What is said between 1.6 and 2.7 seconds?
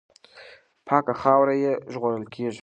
یې ژغورل کېږي.